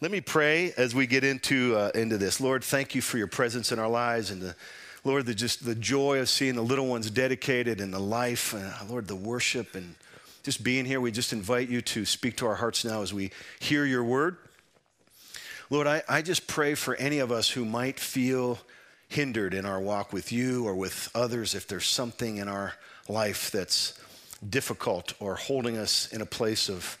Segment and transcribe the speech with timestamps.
[0.00, 2.40] Let me pray as we get into, uh, into this.
[2.40, 4.54] Lord, thank you for your presence in our lives and the,
[5.02, 8.64] Lord, the, just the joy of seeing the little ones dedicated and the life, and
[8.64, 9.96] uh, Lord, the worship and
[10.44, 11.00] just being here.
[11.00, 14.36] We just invite you to speak to our hearts now as we hear your word.
[15.68, 18.60] Lord, I, I just pray for any of us who might feel
[19.08, 22.74] hindered in our walk with you or with others, if there's something in our
[23.08, 23.98] life that's
[24.48, 26.98] difficult or holding us in a place of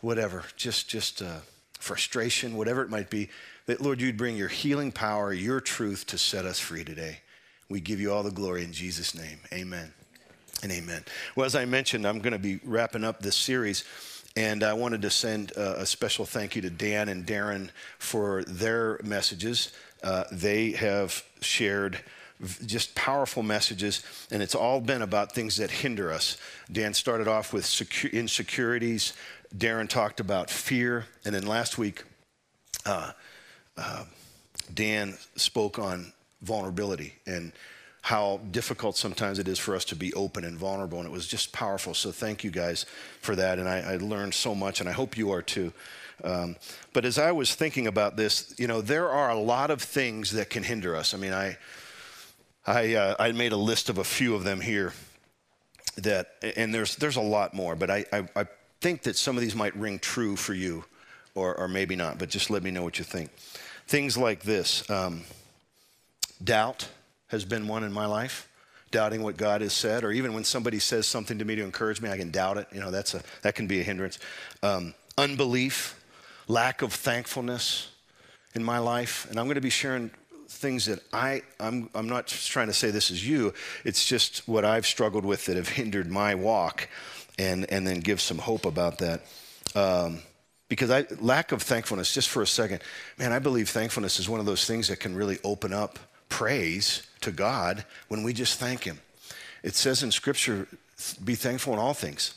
[0.00, 1.40] whatever, just, just, uh,
[1.80, 3.28] frustration, whatever it might be,
[3.66, 7.18] that Lord, you'd bring your healing power, your truth to set us free today.
[7.68, 9.38] We give you all the glory in Jesus' name.
[9.52, 9.92] Amen
[10.62, 11.04] and amen.
[11.34, 13.84] Well, as I mentioned, I'm going to be wrapping up this series.
[14.36, 18.44] And I wanted to send uh, a special thank you to Dan and Darren for
[18.44, 19.72] their messages.
[20.04, 21.98] Uh, they have shared
[22.64, 26.38] just powerful messages, and it's all been about things that hinder us.
[26.72, 29.12] Dan started off with secu- insecurities,
[29.56, 32.04] Darren talked about fear, and then last week,
[32.86, 33.12] uh,
[33.76, 34.04] uh,
[34.72, 36.12] Dan spoke on
[36.42, 37.52] vulnerability and
[38.02, 41.26] how difficult sometimes it is for us to be open and vulnerable, and it was
[41.26, 41.92] just powerful.
[41.92, 42.86] So thank you guys
[43.20, 45.72] for that, and I, I learned so much, and I hope you are too.
[46.24, 46.56] Um,
[46.92, 50.32] but as I was thinking about this, you know, there are a lot of things
[50.32, 51.14] that can hinder us.
[51.14, 51.58] I mean, I
[52.66, 54.92] I, uh, I made a list of a few of them here
[55.96, 58.46] that, and there's there's a lot more, but I, I, I
[58.80, 60.84] think that some of these might ring true for you,
[61.34, 63.30] or, or maybe not, but just let me know what you think.
[63.86, 65.22] Things like this um,
[66.42, 66.88] doubt
[67.28, 68.48] has been one in my life.
[68.90, 72.00] Doubting what God has said, or even when somebody says something to me to encourage
[72.00, 72.66] me, I can doubt it.
[72.72, 74.18] You know, that's a, that can be a hindrance.
[74.64, 76.02] Um, unbelief,
[76.48, 77.90] lack of thankfulness
[78.56, 79.28] in my life.
[79.30, 80.10] And I'm going to be sharing
[80.48, 84.64] things that I, I'm, I'm not trying to say this is you, it's just what
[84.64, 86.88] I've struggled with that have hindered my walk
[87.40, 89.22] and, and then give some hope about that.
[89.74, 90.18] Um,
[90.68, 92.82] because I, lack of thankfulness, just for a second,
[93.18, 97.02] man, I believe thankfulness is one of those things that can really open up praise
[97.22, 99.00] to God when we just thank Him.
[99.62, 100.68] It says in Scripture,
[101.24, 102.34] be thankful in all things.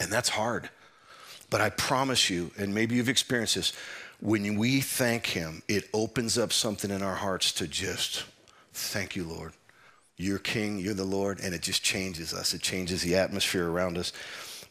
[0.00, 0.70] And that's hard.
[1.50, 3.72] But I promise you, and maybe you've experienced this,
[4.20, 8.24] when we thank Him, it opens up something in our hearts to just
[8.72, 9.52] thank you, Lord.
[10.16, 12.54] You're King, you're the Lord, and it just changes us.
[12.54, 14.12] It changes the atmosphere around us.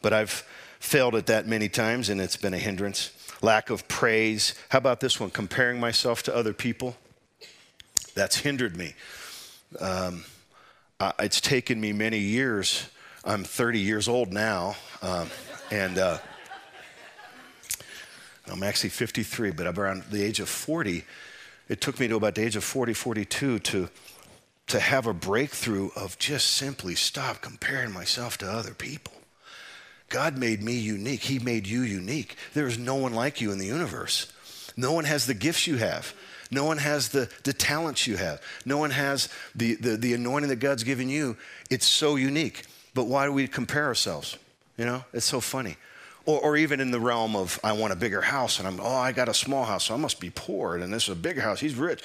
[0.00, 0.44] But I've
[0.80, 3.12] failed at that many times, and it's been a hindrance.
[3.42, 4.54] Lack of praise.
[4.70, 5.30] How about this one?
[5.30, 6.96] Comparing myself to other people.
[8.14, 8.94] That's hindered me.
[9.80, 10.24] Um,
[11.18, 12.88] it's taken me many years.
[13.24, 15.28] I'm 30 years old now, um,
[15.70, 16.18] and uh,
[18.50, 21.04] I'm actually 53, but around the age of 40,
[21.68, 23.88] it took me to about the age of 40, 42 to
[24.74, 29.12] to have a breakthrough of just simply stop comparing myself to other people.
[30.08, 31.20] God made me unique.
[31.20, 32.34] He made you unique.
[32.54, 34.32] There is no one like you in the universe.
[34.76, 36.12] No one has the gifts you have.
[36.50, 38.42] No one has the, the talents you have.
[38.66, 41.36] No one has the, the, the anointing that God's given you.
[41.70, 42.64] It's so unique.
[42.94, 44.36] But why do we compare ourselves?
[44.76, 45.76] You know, it's so funny.
[46.26, 48.96] Or, or even in the realm of, I want a bigger house, and I'm, oh,
[48.96, 51.42] I got a small house, so I must be poor, and this is a bigger
[51.42, 52.02] house, he's rich.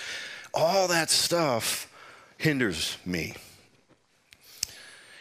[0.53, 1.88] All that stuff
[2.39, 3.35] hinders me.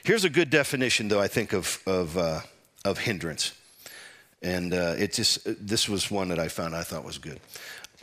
[0.05, 2.41] Here's a good definition, though, I think, of, of, uh,
[2.85, 3.53] of hindrance.
[4.41, 7.41] And uh, it just, this was one that I found I thought was good.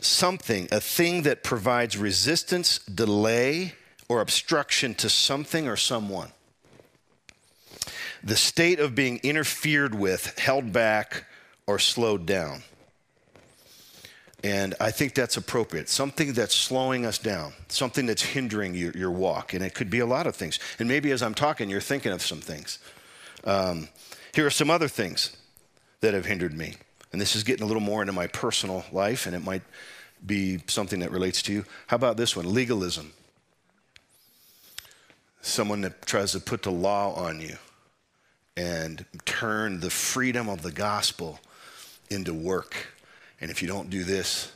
[0.00, 3.72] Something, a thing that provides resistance, delay,
[4.08, 6.30] or obstruction to something or someone.
[8.22, 11.24] The state of being interfered with, held back,
[11.66, 12.62] or slowed down.
[14.44, 15.88] And I think that's appropriate.
[15.88, 19.54] Something that's slowing us down, something that's hindering your, your walk.
[19.54, 20.58] And it could be a lot of things.
[20.78, 22.78] And maybe as I'm talking, you're thinking of some things.
[23.44, 23.88] Um,
[24.34, 25.36] here are some other things
[26.00, 26.74] that have hindered me.
[27.12, 29.62] And this is getting a little more into my personal life, and it might
[30.24, 31.64] be something that relates to you.
[31.86, 32.52] How about this one?
[32.52, 33.12] Legalism.
[35.40, 37.56] Someone that tries to put the law on you
[38.56, 41.40] and turn the freedom of the gospel
[42.10, 42.74] into work
[43.40, 44.52] and if you don't do this,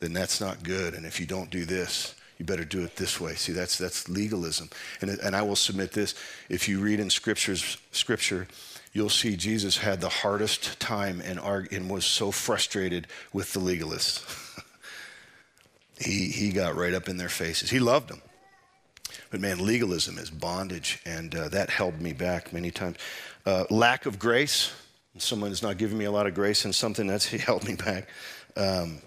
[0.00, 0.94] then that's not good.
[0.94, 3.34] And if you don't do this, you better do it this way.
[3.34, 4.70] See, that's, that's legalism.
[5.00, 6.14] And, and I will submit this.
[6.48, 8.48] If you read in scriptures, scripture,
[8.92, 13.60] you'll see Jesus had the hardest time and, arg- and was so frustrated with the
[13.60, 14.24] legalists.
[16.00, 17.68] he, he got right up in their faces.
[17.68, 18.22] He loved them.
[19.30, 22.96] But man, legalism is bondage, and uh, that held me back many times.
[23.44, 24.72] Uh, lack of grace
[25.18, 28.08] someone is not giving me a lot of grace and something that's held me back.
[28.56, 28.98] Um,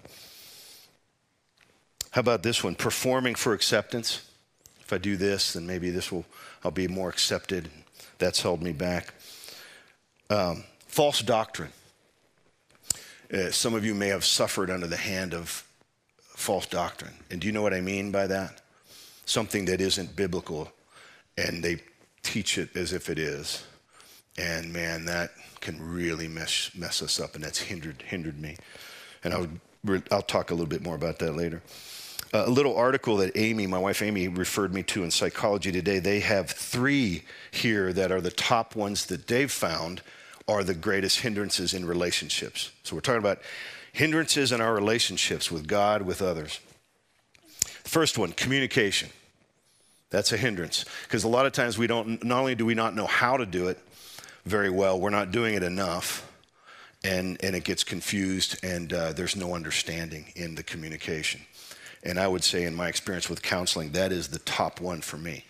[2.10, 2.74] how about this one?
[2.74, 4.22] Performing for acceptance.
[4.80, 6.24] If I do this, then maybe this will
[6.64, 7.70] I'll be more accepted.
[8.18, 9.14] That's held me back.
[10.30, 11.72] Um, false doctrine.
[13.32, 15.66] Uh, some of you may have suffered under the hand of
[16.18, 17.12] false doctrine.
[17.30, 18.62] And do you know what I mean by that?
[19.26, 20.70] Something that isn't biblical,
[21.36, 21.80] and they
[22.22, 23.64] teach it as if it is.
[24.38, 25.30] And man, that
[25.64, 28.56] can really mess, mess us up, and that's hindered, hindered me.
[29.24, 29.48] And I'll,
[30.12, 31.62] I'll talk a little bit more about that later.
[32.32, 35.98] Uh, a little article that Amy, my wife Amy, referred me to in Psychology Today.
[35.98, 40.02] They have three here that are the top ones that they've found
[40.46, 42.70] are the greatest hindrances in relationships.
[42.82, 43.40] So we're talking about
[43.92, 46.60] hindrances in our relationships with God, with others.
[47.84, 49.08] First one, communication.
[50.10, 52.94] That's a hindrance because a lot of times we don't, not only do we not
[52.94, 53.78] know how to do it
[54.44, 56.30] very well, we're not doing it enough.
[57.02, 61.42] And, and it gets confused, and uh, there's no understanding in the communication.
[62.02, 65.18] And I would say, in my experience with counseling, that is the top one for
[65.18, 65.44] me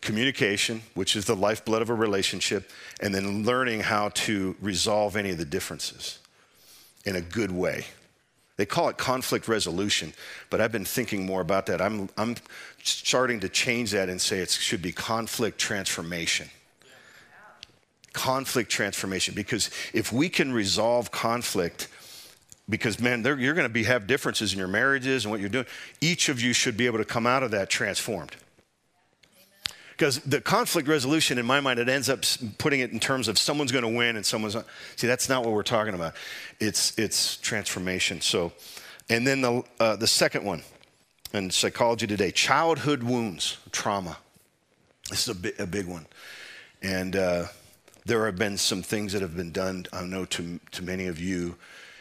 [0.00, 5.30] communication, which is the lifeblood of a relationship, and then learning how to resolve any
[5.30, 6.18] of the differences
[7.04, 7.84] in a good way.
[8.56, 10.12] They call it conflict resolution,
[10.50, 11.80] but I've been thinking more about that.
[11.80, 12.36] I'm, I'm
[12.82, 16.50] starting to change that and say it should be conflict transformation.
[18.12, 21.88] Conflict transformation, because if we can resolve conflict,
[22.68, 25.66] because man, you're going to be have differences in your marriages and what you're doing.
[26.00, 28.36] Each of you should be able to come out of that transformed.
[29.90, 32.20] Because the conflict resolution, in my mind, it ends up
[32.56, 34.64] putting it in terms of someone's going to win and someone's not.
[34.96, 36.14] See, that's not what we're talking about.
[36.58, 38.22] It's, it's transformation.
[38.22, 38.52] So,
[39.10, 40.62] and then the, uh, the second one
[41.34, 44.16] in psychology today childhood wounds, trauma.
[45.10, 46.06] This is a, bi- a big one.
[46.80, 47.48] And uh,
[48.10, 51.20] there have been some things that have been done, I know, to, to many of
[51.20, 51.54] you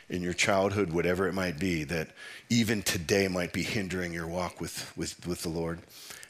[0.10, 2.10] in your childhood, whatever it might be, that
[2.50, 5.82] even today might be hindering your walk with, with, with the Lord.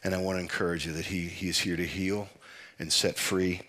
[0.04, 2.28] And I want to encourage you that he, he is here to heal
[2.78, 3.62] and set free.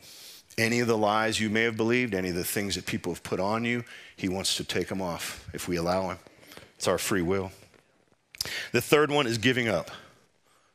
[0.58, 3.22] Any of the lies you may have believed, any of the things that people have
[3.22, 3.84] put on you,
[4.16, 6.18] He wants to take them off if we allow Him.
[6.76, 7.52] It's our free will.
[8.72, 9.92] The third one is giving up.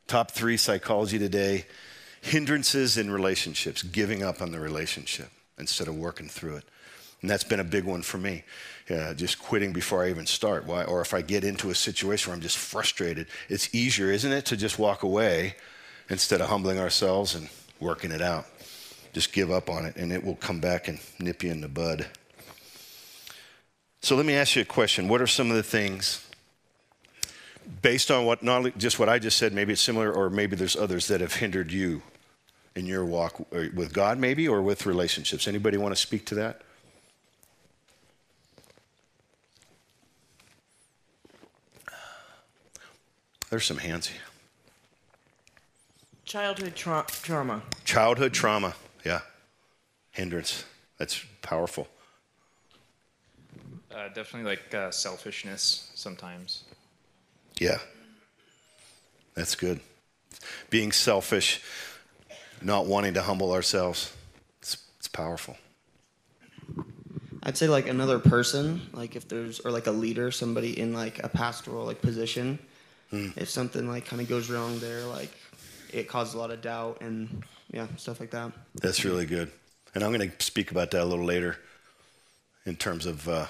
[0.06, 1.66] Top three psychology today
[2.26, 6.64] hindrances in relationships, giving up on the relationship instead of working through it.
[7.22, 8.42] And that's been a big one for me.
[8.90, 10.66] Uh, just quitting before I even start.
[10.66, 10.84] Why?
[10.84, 14.44] Or if I get into a situation where I'm just frustrated, it's easier, isn't it,
[14.46, 15.54] to just walk away
[16.10, 17.48] instead of humbling ourselves and
[17.80, 18.46] working it out.
[19.12, 21.68] Just give up on it, and it will come back and nip you in the
[21.68, 22.06] bud.
[24.02, 25.08] So let me ask you a question.
[25.08, 26.24] What are some of the things,
[27.82, 30.76] based on what not just what I just said, maybe it's similar, or maybe there's
[30.76, 32.02] others that have hindered you
[32.76, 35.48] in your walk uh, with God, maybe, or with relationships?
[35.48, 36.60] Anybody want to speak to that?
[43.50, 44.20] There's some hands here.
[46.24, 47.62] Childhood tra- trauma.
[47.84, 48.74] Childhood trauma,
[49.04, 49.20] yeah.
[50.10, 50.64] Hindrance.
[50.98, 51.88] That's powerful.
[53.94, 56.64] Uh, definitely like uh, selfishness sometimes.
[57.58, 57.78] Yeah.
[59.34, 59.80] That's good.
[60.68, 61.62] Being selfish,
[62.62, 64.12] not wanting to humble ourselves,
[64.60, 65.56] it's, it's powerful.
[67.42, 71.22] I'd say like another person, like if there's, or like a leader, somebody in like
[71.22, 72.58] a pastoral like position,
[73.12, 73.36] Mm.
[73.36, 75.30] If something like kind of goes wrong there, like
[75.92, 78.52] it causes a lot of doubt and yeah, stuff like that.
[78.74, 79.50] That's really good.
[79.94, 81.56] And I'm going to speak about that a little later
[82.64, 83.46] in terms of uh,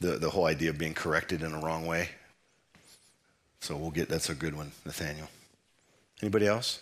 [0.00, 2.10] the, the whole idea of being corrected in a wrong way.
[3.60, 5.28] So we'll get, that's a good one, Nathaniel.
[6.20, 6.80] Anybody else?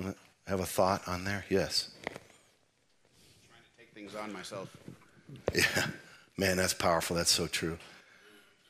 [0.00, 1.44] Want to have a thought on there?
[1.50, 1.90] Yes.
[2.04, 4.74] Trying to take things on myself.
[5.54, 5.86] Yeah.
[6.38, 7.16] Man, that's powerful.
[7.16, 7.76] That's so true.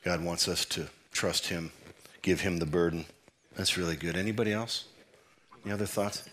[0.04, 1.70] God wants us to trust Him,
[2.22, 3.04] give Him the burden.
[3.56, 4.16] That's really good.
[4.16, 4.86] Anybody else?
[5.64, 6.24] Any other thoughts?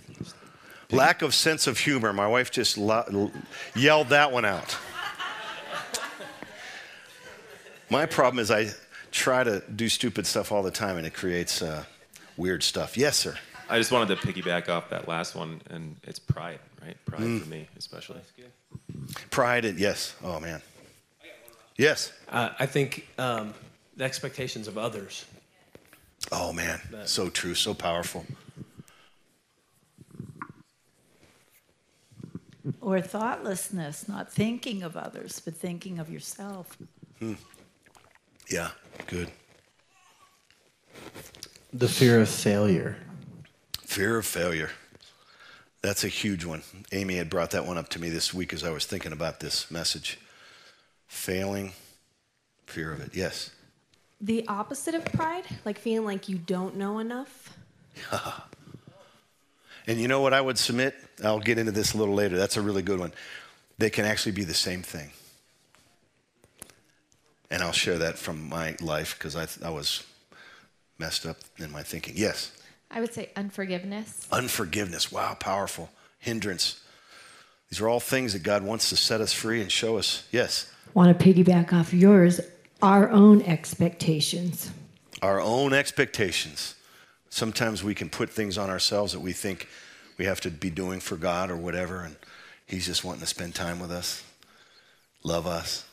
[0.89, 2.11] Lack of sense of humor.
[2.11, 3.31] My wife just lo-
[3.75, 4.75] yelled that one out.
[7.89, 8.69] My problem is I
[9.11, 11.83] try to do stupid stuff all the time and it creates uh,
[12.35, 12.97] weird stuff.
[12.97, 13.37] Yes, sir.
[13.69, 16.97] I just wanted to piggyback off that last one, and it's pride, right?
[17.05, 17.41] Pride mm.
[17.41, 18.21] for me, especially.
[19.29, 20.15] Pride, and yes.
[20.23, 20.61] Oh man.
[21.77, 22.11] Yes.
[22.29, 23.53] Uh, I think um,
[23.95, 25.25] the expectations of others.
[26.31, 28.25] Oh man, but, so true, so powerful.
[32.81, 36.77] Or thoughtlessness, not thinking of others, but thinking of yourself.
[37.19, 37.33] Hmm.
[38.49, 38.71] Yeah,
[39.07, 39.29] good.
[41.73, 42.97] The fear of failure.
[43.87, 44.69] Fear of failure.
[45.81, 46.63] That's a huge one.
[46.91, 49.39] Amy had brought that one up to me this week as I was thinking about
[49.39, 50.19] this message.
[51.07, 51.73] Failing,
[52.65, 53.15] fear of it.
[53.15, 53.51] Yes
[54.19, 57.55] the opposite of pride, like feeling like you don't know enough.
[59.87, 60.95] and you know what I would submit?
[61.23, 62.37] I'll get into this a little later.
[62.37, 63.13] That's a really good one.
[63.77, 65.11] They can actually be the same thing.
[67.49, 70.03] And I'll share that from my life because I, I was
[70.97, 72.15] messed up in my thinking.
[72.17, 72.51] Yes,
[72.89, 74.27] I would say unforgiveness.
[74.31, 75.11] unforgiveness.
[75.11, 75.89] Wow, powerful.
[76.19, 76.81] Hindrance.
[77.69, 80.23] These are all things that God wants to set us free and show us.
[80.31, 82.39] Yes, Want to piggyback off yours,
[82.81, 84.71] our own expectations.
[85.21, 86.75] our own expectations.
[87.29, 89.67] Sometimes we can put things on ourselves that we think
[90.17, 92.15] we have to be doing for God or whatever, and
[92.65, 94.23] He's just wanting to spend time with us,
[95.23, 95.85] love us.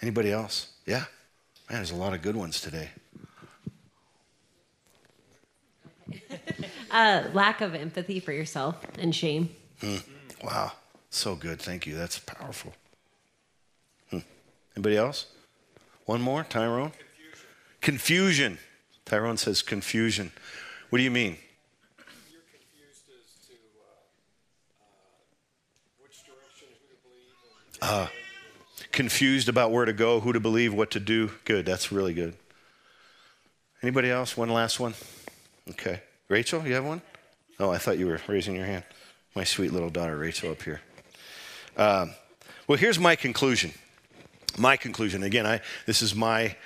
[0.00, 0.68] Anybody else?
[0.86, 1.04] Yeah.
[1.68, 2.90] Man, there's a lot of good ones today.
[6.90, 9.48] Uh, lack of empathy for yourself and shame.
[10.44, 10.72] Wow.
[11.08, 11.58] So good.
[11.58, 11.94] Thank you.
[11.94, 12.74] That's powerful.
[14.10, 14.18] Hmm.
[14.76, 15.24] Anybody else?
[16.04, 16.92] One more, Tyrone?
[17.80, 18.58] Confusion.
[18.58, 18.58] Confusion.
[19.06, 20.32] Tyrone says confusion.
[20.90, 21.38] What do you mean?
[27.80, 28.06] Uh,
[28.92, 31.30] confused about where to go, who to believe, what to do.
[31.44, 31.66] Good.
[31.66, 32.34] That's really good.
[33.82, 34.36] Anybody else?
[34.36, 34.94] One last one?
[35.70, 36.00] Okay.
[36.28, 37.02] Rachel, you have one?
[37.60, 38.84] Oh, I thought you were raising your hand.
[39.34, 40.80] My sweet little daughter, Rachel, up here.
[41.76, 42.12] Um,
[42.66, 43.72] well, here's my conclusion.
[44.58, 45.22] My conclusion.
[45.22, 46.56] Again, I, this is my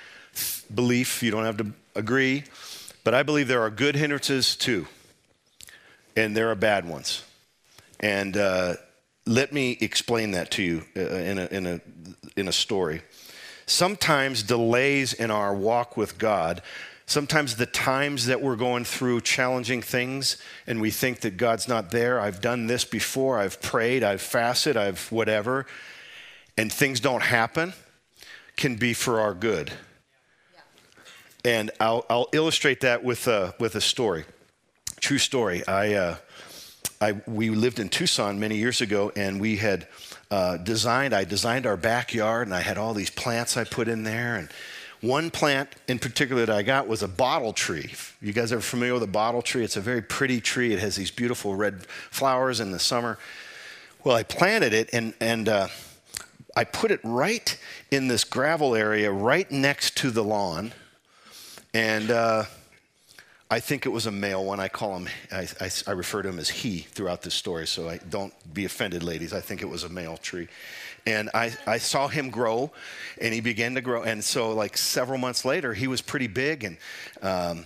[0.73, 1.21] belief.
[1.23, 2.43] You don't have to agree.
[3.03, 4.85] But I believe there are good hindrances too,
[6.15, 7.23] and there are bad ones.
[7.99, 8.75] And uh,
[9.25, 11.81] let me explain that to you uh, in, a, in, a,
[12.35, 13.01] in a story.
[13.65, 16.61] Sometimes delays in our walk with God,
[17.07, 20.37] sometimes the times that we're going through challenging things
[20.67, 22.19] and we think that God's not there.
[22.19, 25.65] I've done this before, I've prayed, I've fasted, I've whatever,
[26.57, 27.73] and things don't happen,
[28.57, 29.71] can be for our good.
[31.45, 34.25] And I'll, I'll illustrate that with a, with a story.
[34.99, 35.65] True story.
[35.65, 36.15] I, uh,
[36.99, 39.87] I, we lived in Tucson many years ago, and we had
[40.29, 41.13] uh, designed.
[41.13, 44.35] I designed our backyard, and I had all these plants I put in there.
[44.35, 44.49] And
[45.01, 47.93] one plant in particular that I got was a bottle tree.
[48.21, 49.63] You guys are familiar with a bottle tree?
[49.63, 50.73] It's a very pretty tree.
[50.73, 53.17] It has these beautiful red flowers in the summer.
[54.03, 55.67] Well, I planted it, and and uh,
[56.55, 57.57] I put it right
[57.91, 60.73] in this gravel area, right next to the lawn,
[61.73, 62.11] and.
[62.11, 62.45] Uh,
[63.49, 64.59] I think it was a male one.
[64.59, 67.87] I call him, I, I, I, refer to him as he throughout this story, so
[67.87, 69.31] I don't be offended, ladies.
[69.31, 70.49] I think it was a male tree.
[71.07, 72.71] And I, I saw him grow,
[73.21, 74.03] and he began to grow.
[74.03, 76.77] And so, like several months later, he was pretty big, and
[77.21, 77.65] um,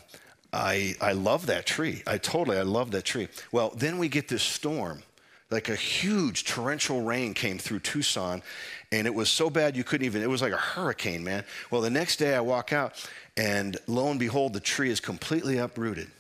[0.54, 2.04] I, I love that tree.
[2.06, 3.30] I totally, I love that tree.
[3.52, 5.02] Well, then we get this storm.
[5.50, 8.44] Like a huge torrential rain came through Tucson,
[8.92, 11.44] and it was so bad you couldn't even, it was like a hurricane, man.
[11.72, 12.94] Well, the next day I walk out,
[13.36, 16.12] and lo and behold, the tree is completely uprooted.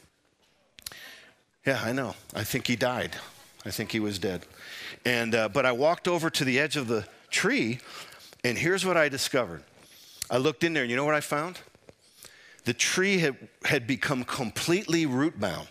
[1.65, 2.15] Yeah, I know.
[2.33, 3.15] I think he died.
[3.65, 4.45] I think he was dead.
[5.05, 7.79] And, uh, but I walked over to the edge of the tree,
[8.43, 9.63] and here's what I discovered.
[10.29, 11.59] I looked in there, and you know what I found?
[12.65, 15.67] The tree had, had become completely root bound.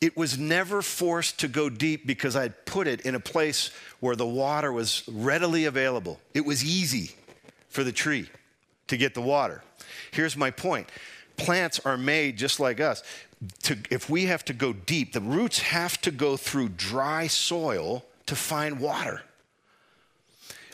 [0.00, 4.14] It was never forced to go deep because I'd put it in a place where
[4.14, 6.20] the water was readily available.
[6.34, 7.12] It was easy
[7.68, 8.28] for the tree
[8.88, 9.62] to get the water.
[10.10, 10.88] Here's my point
[11.36, 13.02] plants are made just like us.
[13.64, 18.04] To, if we have to go deep, the roots have to go through dry soil
[18.26, 19.22] to find water.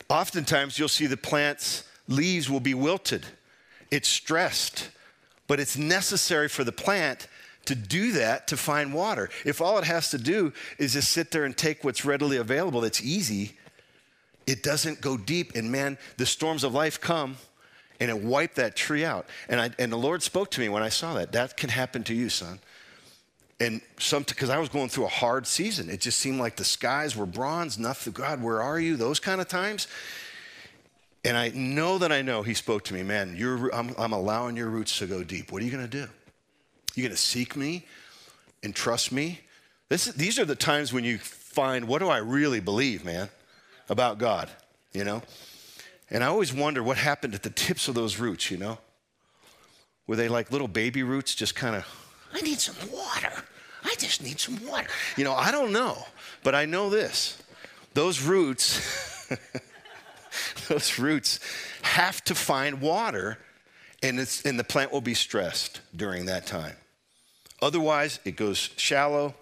[0.09, 3.25] Oftentimes, you'll see the plant's leaves will be wilted,
[3.91, 4.91] it's stressed,
[5.47, 7.29] but it's necessary for the plant
[7.67, 9.31] to do that to find water.
[9.45, 12.81] If all it has to do is just sit there and take what's readily available,
[12.81, 13.57] that's easy,
[14.47, 15.55] it doesn't go deep.
[15.55, 17.37] And man, the storms of life come
[18.01, 19.27] and it wiped that tree out.
[19.49, 21.33] And, I, and the Lord spoke to me when I saw that.
[21.33, 22.59] That can happen to you, son.
[23.61, 25.91] And some, because I was going through a hard season.
[25.91, 28.97] It just seemed like the skies were bronze, nothing, God, where are you?
[28.97, 29.87] Those kind of times.
[31.27, 33.37] And I know that I know He spoke to me, man,
[33.75, 35.53] I'm, I'm allowing your roots to go deep.
[35.53, 36.11] What are you going to do?
[36.95, 37.87] You're going to seek me
[38.63, 39.41] and trust me?
[39.91, 43.29] This, these are the times when you find, what do I really believe, man,
[43.91, 44.49] about God,
[44.95, 45.23] you know?
[46.11, 48.79] And I always wonder what happened at the tips of those roots, you know?
[50.07, 51.87] Were they like little baby roots, just kind of,
[52.33, 53.33] I need some water.
[53.85, 54.89] I just need some water.
[55.17, 55.97] You know, I don't know,
[56.43, 57.41] but I know this.
[57.95, 59.29] Those roots,
[60.69, 61.41] those roots
[61.83, 63.39] have to find water,
[64.03, 66.77] and, and the plant will be stressed during that time.
[67.63, 69.35] Otherwise, it goes shallow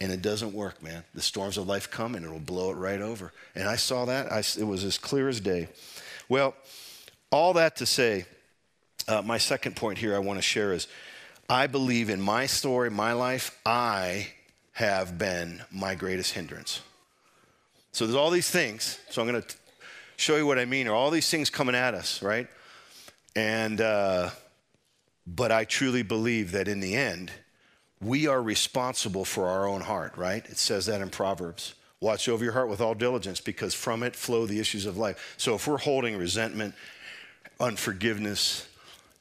[0.00, 1.04] and it doesn't work, man.
[1.14, 3.32] The storms of life come and it'll blow it right over.
[3.54, 4.32] And I saw that.
[4.32, 5.68] I, it was as clear as day.
[6.28, 6.54] Well,
[7.30, 8.24] all that to say,
[9.08, 10.88] uh, my second point here I want to share is
[11.48, 14.28] I believe in my story, my life, I
[14.72, 16.80] have been my greatest hindrance.
[17.92, 18.98] So there's all these things.
[19.10, 19.54] So I'm going to
[20.16, 20.86] show you what I mean.
[20.86, 22.46] Are all these things coming at us, right?
[23.34, 24.30] And, uh,
[25.26, 27.30] but I truly believe that in the end,
[28.02, 30.44] we are responsible for our own heart, right?
[30.46, 31.74] It says that in Proverbs.
[32.00, 35.34] Watch over your heart with all diligence because from it flow the issues of life.
[35.36, 36.74] So if we're holding resentment,
[37.58, 38.66] unforgiveness,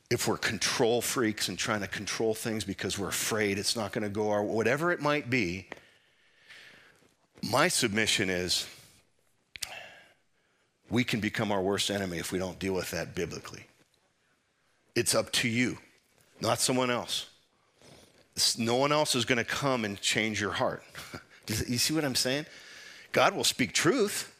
[0.09, 4.03] if we're control freaks and trying to control things because we're afraid it's not going
[4.03, 5.67] to go our whatever it might be,
[7.43, 8.65] my submission is
[10.89, 13.65] we can become our worst enemy if we don't deal with that biblically.
[14.95, 15.77] It's up to you,
[16.41, 17.28] not someone else.
[18.57, 20.83] No one else is going to come and change your heart.
[21.47, 22.45] you see what I'm saying?
[23.11, 24.33] God will speak truth,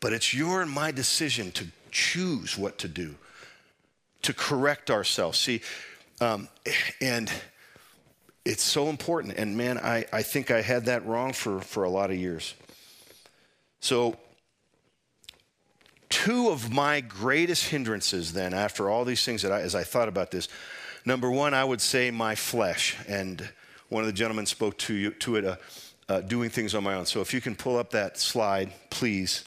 [0.00, 3.16] but it's your and my decision to choose what to do,
[4.22, 5.38] to correct ourselves.
[5.38, 5.62] See,
[6.20, 6.48] um,
[7.00, 7.30] and
[8.44, 9.34] it's so important.
[9.36, 12.54] And man, I, I think I had that wrong for, for a lot of years.
[13.80, 14.16] So,
[16.08, 20.08] two of my greatest hindrances then, after all these things that I, as I thought
[20.08, 20.48] about this,
[21.04, 22.96] number one, I would say my flesh.
[23.08, 23.48] And
[23.88, 25.56] one of the gentlemen spoke to, you, to it, uh,
[26.08, 27.06] uh, doing things on my own.
[27.06, 29.44] So, if you can pull up that slide, please,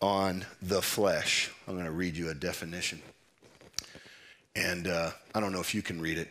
[0.00, 1.50] on the flesh.
[1.66, 3.02] I'm going to read you a definition.
[4.56, 6.28] And uh, I don't know if you can read it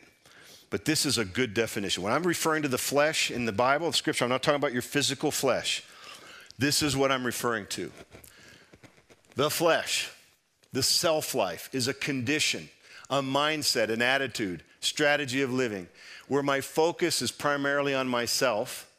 [0.69, 2.03] but this is a good definition.
[2.03, 4.73] When I'm referring to the flesh in the Bible, the scripture, I'm not talking about
[4.73, 5.83] your physical flesh.
[6.57, 7.91] This is what I'm referring to.
[9.35, 10.11] The flesh,
[10.71, 12.69] the self life, is a condition,
[13.09, 15.87] a mindset, an attitude, strategy of living
[16.27, 18.89] where my focus is primarily on myself,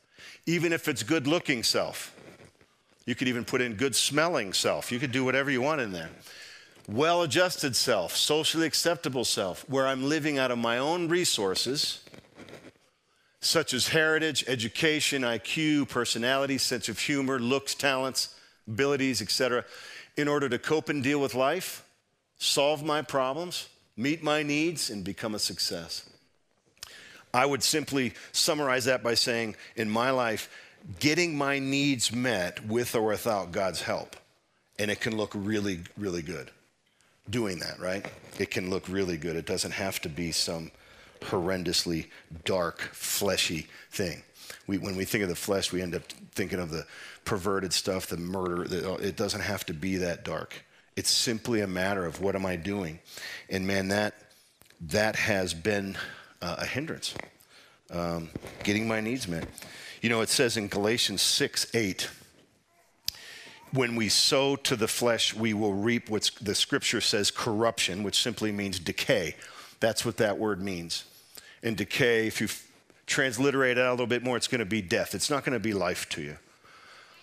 [0.47, 2.15] even if it's good looking self.
[3.07, 4.91] You could even put in good smelling self.
[4.91, 6.11] You could do whatever you want in there
[6.91, 12.05] well adjusted self, socially acceptable self, where I'm living out of my own resources,
[13.41, 18.35] such as heritage, education, IQ, personality, sense of humor, looks, talents,
[18.67, 19.65] abilities, etc.,
[20.17, 21.85] in order to cope and deal with life,
[22.39, 23.69] solve my problems,
[24.01, 26.09] meet my needs, and become a success.
[27.33, 30.49] I would simply summarize that by saying, in my life,
[30.99, 34.17] getting my needs met with or without God's help.
[34.79, 36.51] And it can look really, really good
[37.29, 38.05] doing that, right?
[38.39, 39.37] It can look really good.
[39.37, 40.71] It doesn't have to be some
[41.21, 42.07] horrendously
[42.45, 44.23] dark, fleshy thing.
[44.67, 46.87] We, when we think of the flesh, we end up thinking of the
[47.25, 48.67] perverted stuff, the murder.
[48.67, 50.65] The, it doesn't have to be that dark.
[51.01, 52.99] It's simply a matter of what am I doing?
[53.49, 54.13] And man, that,
[54.83, 55.97] that has been
[56.43, 57.15] uh, a hindrance,
[57.91, 58.29] um,
[58.65, 59.49] getting my needs met.
[60.03, 62.11] You know, it says in Galatians 6 8,
[63.73, 68.21] when we sow to the flesh, we will reap what the scripture says corruption, which
[68.21, 69.37] simply means decay.
[69.81, 71.05] That's what that word means.
[71.63, 72.49] And decay, if you
[73.07, 75.15] transliterate it out a little bit more, it's going to be death.
[75.15, 76.37] It's not going to be life to you.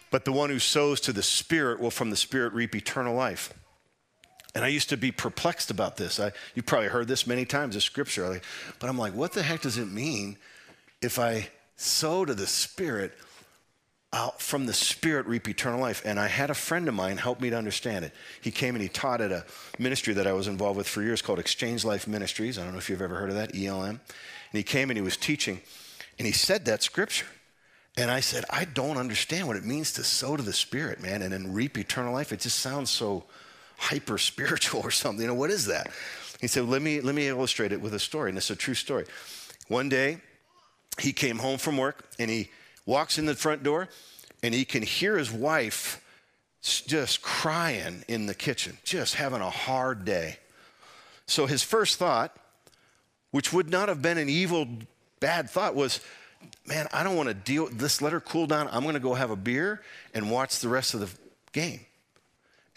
[0.10, 3.54] But the one who sows to the Spirit will from the Spirit reap eternal life.
[4.58, 6.20] And I used to be perplexed about this.
[6.20, 8.42] I, you probably heard this many times, the scripture.
[8.80, 10.36] But I'm like, what the heck does it mean
[11.00, 13.14] if I sow to the Spirit?
[14.14, 16.02] out from the Spirit reap eternal life.
[16.06, 18.14] And I had a friend of mine help me to understand it.
[18.42, 19.46] He came and he taught at a
[19.78, 22.58] ministry that I was involved with for years called Exchange Life Ministries.
[22.58, 23.90] I don't know if you've ever heard of that, ELM.
[23.90, 24.00] And
[24.54, 25.60] he came and he was teaching,
[26.18, 27.28] and he said that scripture.
[27.98, 31.22] And I said, I don't understand what it means to sow to the Spirit, man,
[31.22, 32.32] and then reap eternal life.
[32.32, 33.26] It just sounds so
[33.78, 35.22] hyper spiritual or something.
[35.22, 35.92] You know, what is that?
[36.42, 38.76] He said, let me, let me illustrate it with a story, and it's a true
[38.76, 39.06] story.
[39.68, 40.22] One day,
[41.00, 42.50] he came home from work and he
[42.86, 43.90] walks in the front door
[44.42, 46.04] and he can hear his wife
[46.62, 50.38] just crying in the kitchen, just having a hard day.
[51.28, 52.36] So his first thought,
[53.32, 54.68] which would not have been an evil,
[55.20, 56.00] bad thought, was,
[56.66, 58.70] man, I don't want to deal, this let her cool down.
[58.72, 59.82] I'm going to go have a beer
[60.14, 61.10] and watch the rest of the
[61.52, 61.82] game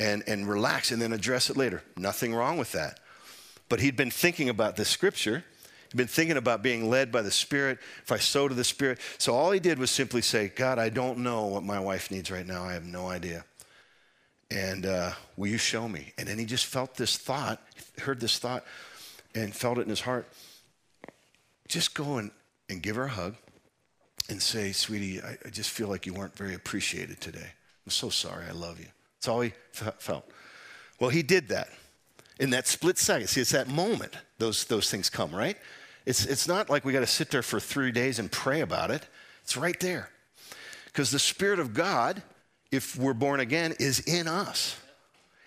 [0.00, 1.84] and, and relax and then address it later.
[1.96, 2.98] Nothing wrong with that.
[3.68, 5.44] But he'd been thinking about this scripture
[5.90, 9.00] He'd been thinking about being led by the Spirit, if I sow to the Spirit.
[9.18, 12.30] So all he did was simply say, God, I don't know what my wife needs
[12.30, 12.62] right now.
[12.62, 13.44] I have no idea.
[14.52, 16.12] And uh, will you show me?
[16.16, 17.60] And then he just felt this thought,
[18.02, 18.64] heard this thought,
[19.34, 20.28] and felt it in his heart.
[21.66, 22.30] Just go and,
[22.68, 23.34] and give her a hug
[24.28, 27.50] and say, sweetie, I, I just feel like you weren't very appreciated today.
[27.84, 28.44] I'm so sorry.
[28.48, 28.86] I love you.
[29.20, 30.24] That's all he felt.
[30.98, 31.68] Well, he did that
[32.38, 33.28] in that split second.
[33.28, 35.58] See, it's that moment those, those things come, right?
[36.06, 38.90] It's, it's not like we got to sit there for three days and pray about
[38.90, 39.06] it.
[39.42, 40.08] It's right there.
[40.86, 42.22] Because the Spirit of God,
[42.72, 44.76] if we're born again, is in us.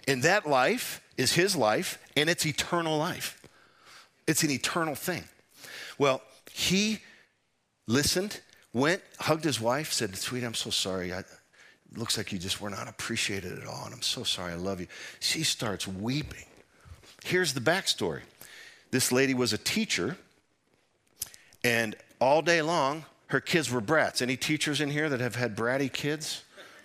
[0.07, 3.41] And that life is His life, and it's eternal life.
[4.27, 5.23] It's an eternal thing.
[5.97, 6.99] Well, he
[7.88, 8.39] listened,
[8.73, 11.13] went, hugged his wife, said, Sweet, I'm so sorry.
[11.13, 11.23] I,
[11.95, 14.79] looks like you just were not appreciated at all, and I'm so sorry, I love
[14.79, 14.88] you.
[15.19, 16.45] She starts weeping.
[17.23, 18.21] Here's the backstory
[18.91, 20.17] this lady was a teacher,
[21.63, 24.21] and all day long, her kids were brats.
[24.21, 26.43] Any teachers in here that have had bratty kids?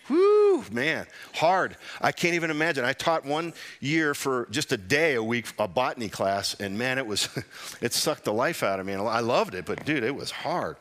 [0.09, 1.77] Whoo, man, hard.
[2.01, 2.85] I can't even imagine.
[2.85, 6.97] I taught one year for just a day a week, a botany class, and man,
[6.97, 7.29] it was,
[7.83, 8.94] it sucked the life out of me.
[8.94, 10.77] And I loved it, but dude, it was hard.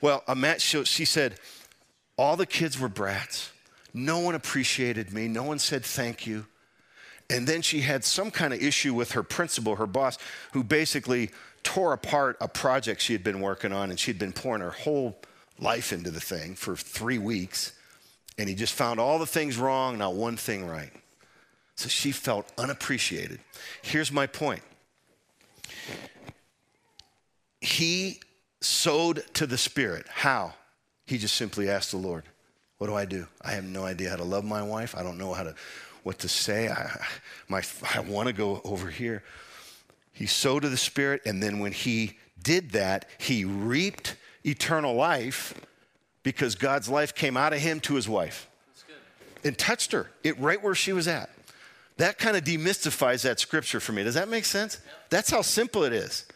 [0.00, 1.34] Well, a Matt, she said,
[2.16, 3.50] all the kids were brats.
[3.94, 5.28] No one appreciated me.
[5.28, 6.46] No one said thank you.
[7.30, 10.18] And then she had some kind of issue with her principal, her boss,
[10.52, 11.30] who basically
[11.62, 15.18] tore apart a project she had been working on, and she'd been pouring her whole
[15.58, 17.72] life into the thing for three weeks
[18.38, 20.92] and he just found all the things wrong, not one thing right.
[21.76, 23.40] So she felt unappreciated.
[23.82, 24.62] Here's my point
[27.60, 28.20] he
[28.60, 30.06] sowed to the Spirit.
[30.08, 30.54] How?
[31.06, 32.24] He just simply asked the Lord,
[32.82, 33.28] What do I do?
[33.40, 34.96] I have no idea how to love my wife.
[34.96, 35.54] I don't know how to,
[36.02, 36.68] what to say.
[36.68, 37.00] I,
[37.46, 37.62] my,
[37.94, 39.22] I want to go over here.
[40.12, 45.54] He sowed to the Spirit, and then when he did that, he reaped eternal life
[46.24, 48.48] because God's life came out of him to his wife
[49.44, 51.30] and touched her it right where she was at.
[51.98, 54.02] That kind of demystifies that scripture for me.
[54.02, 54.80] Does that make sense?
[55.08, 56.26] That's how simple it is.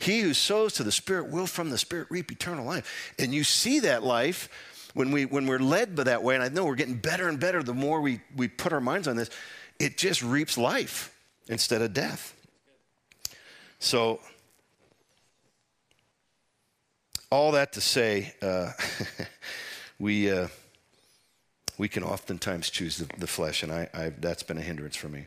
[0.00, 3.12] He who sows to the Spirit will from the Spirit reap eternal life.
[3.18, 4.48] And you see that life
[4.94, 7.38] when, we, when we're led by that way, and I know we're getting better and
[7.38, 9.28] better the more we, we put our minds on this,
[9.78, 11.14] it just reaps life
[11.48, 12.34] instead of death.
[13.80, 14.20] So
[17.30, 18.70] all that to say, uh,
[19.98, 20.48] we, uh,
[21.76, 25.08] we can oftentimes choose the, the flesh, and I, I, that's been a hindrance for
[25.08, 25.26] me.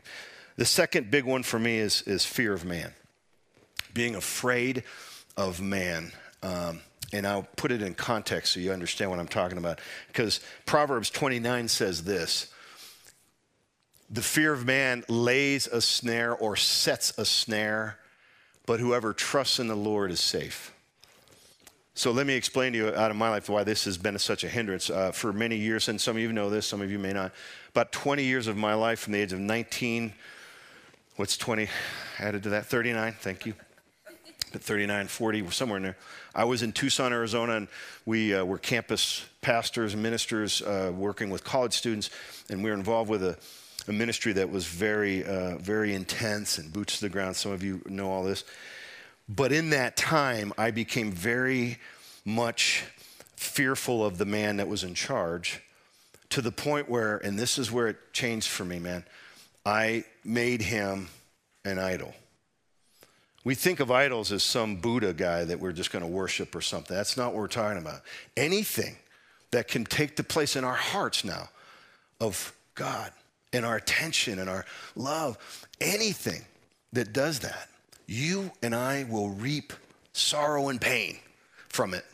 [0.56, 2.92] The second big one for me is, is fear of man,
[3.92, 4.82] being afraid
[5.36, 6.12] of man.
[6.42, 6.80] Um,
[7.12, 9.80] and I'll put it in context so you understand what I'm talking about.
[10.08, 12.52] Because Proverbs 29 says this
[14.10, 17.98] The fear of man lays a snare or sets a snare,
[18.66, 20.74] but whoever trusts in the Lord is safe.
[21.94, 24.44] So let me explain to you out of my life why this has been such
[24.44, 24.88] a hindrance.
[24.88, 27.32] Uh, for many years, and some of you know this, some of you may not,
[27.70, 30.12] about 20 years of my life from the age of 19,
[31.16, 31.68] what's 20
[32.20, 32.66] added to that?
[32.66, 33.54] 39, thank you.
[34.52, 35.96] But 39, 40, somewhere in there.
[36.34, 37.68] I was in Tucson, Arizona, and
[38.06, 42.10] we uh, were campus pastors and ministers uh, working with college students,
[42.48, 43.36] and we were involved with a,
[43.88, 47.36] a ministry that was very, uh, very intense and boots to the ground.
[47.36, 48.44] Some of you know all this.
[49.28, 51.78] But in that time, I became very
[52.24, 52.84] much
[53.36, 55.60] fearful of the man that was in charge
[56.30, 59.04] to the point where, and this is where it changed for me, man,
[59.64, 61.08] I made him
[61.64, 62.14] an idol.
[63.44, 66.60] We think of idols as some Buddha guy that we're just going to worship or
[66.60, 66.96] something.
[66.96, 68.02] That's not what we're talking about.
[68.36, 68.96] Anything
[69.52, 71.48] that can take the place in our hearts now
[72.20, 73.12] of God
[73.52, 75.38] and our attention and our love,
[75.80, 76.44] anything
[76.92, 77.68] that does that
[78.08, 79.72] you and I will reap
[80.12, 81.18] sorrow and pain
[81.68, 82.04] from it.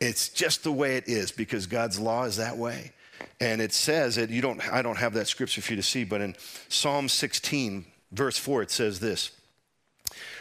[0.00, 2.92] It's just the way it is because God's law is that way.
[3.40, 6.04] And it says that you don't, I don't have that scripture for you to see,
[6.04, 6.36] but in
[6.68, 9.30] Psalm 16, verse 4, it says this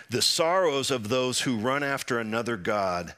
[0.10, 3.14] The sorrows of those who run after another God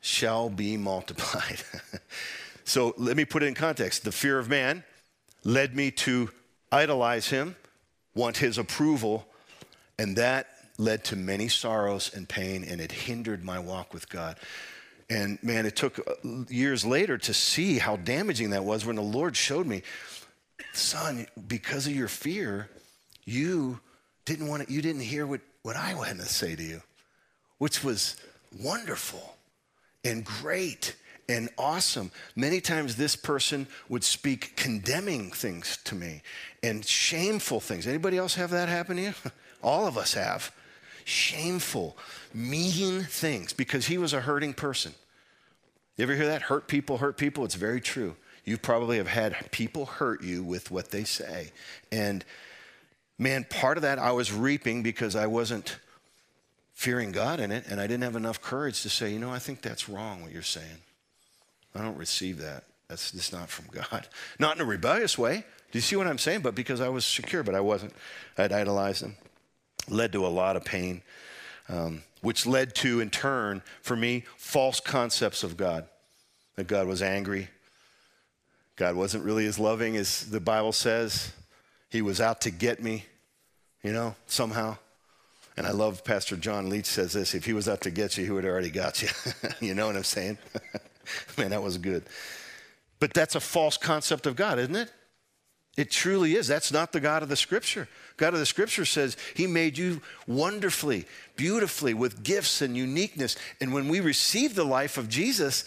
[0.00, 1.62] shall be multiplied.
[2.64, 4.04] so let me put it in context.
[4.04, 4.84] The fear of man
[5.44, 6.30] led me to
[6.70, 7.56] idolize him,
[8.14, 9.26] want his approval,
[9.98, 14.36] and that led to many sorrows and pain, and it hindered my walk with God.
[15.08, 16.12] And man, it took uh,
[16.48, 19.82] years later to see how damaging that was when the Lord showed me,
[20.72, 22.68] son, because of your fear,
[23.24, 23.80] you
[24.24, 26.80] didn't want to, you didn't hear what, what I had to say to you,
[27.58, 28.14] which was
[28.62, 29.34] wonderful
[30.04, 30.94] and great
[31.28, 32.12] and awesome.
[32.36, 36.22] Many times this person would speak condemning things to me
[36.62, 37.88] and shameful things.
[37.88, 39.14] Anybody else have that happen to you?
[39.62, 40.52] All of us have
[41.04, 41.96] shameful,
[42.32, 44.94] mean things because he was a hurting person.
[45.96, 46.42] You ever hear that?
[46.42, 47.44] Hurt people, hurt people?
[47.44, 48.14] It's very true.
[48.44, 51.50] You probably have had people hurt you with what they say.
[51.90, 52.24] And
[53.18, 55.78] man, part of that I was reaping because I wasn't
[56.74, 59.38] fearing God in it, and I didn't have enough courage to say, you know, I
[59.38, 60.78] think that's wrong what you're saying.
[61.74, 62.64] I don't receive that.
[62.88, 64.06] That's just not from God.
[64.38, 65.44] Not in a rebellious way.
[65.72, 66.42] Do you see what I'm saying?
[66.42, 67.92] But because I was secure, but I wasn't.
[68.38, 69.16] I'd idolized him
[69.88, 71.02] led to a lot of pain,
[71.68, 75.86] um, which led to, in turn, for me, false concepts of God.
[76.56, 77.48] That God was angry.
[78.76, 81.32] God wasn't really as loving as the Bible says.
[81.90, 83.04] He was out to get me,
[83.82, 84.76] you know, somehow.
[85.56, 88.24] And I love Pastor John Leach says this if he was out to get you,
[88.24, 89.08] he would have already got you.
[89.60, 90.38] you know what I'm saying?
[91.38, 92.04] Man, that was good.
[92.98, 94.90] But that's a false concept of God, isn't it?
[95.76, 96.48] It truly is.
[96.48, 97.86] That's not the God of the scripture.
[98.16, 101.04] God of the scripture says he made you wonderfully,
[101.36, 103.36] beautifully, with gifts and uniqueness.
[103.60, 105.64] And when we receive the life of Jesus,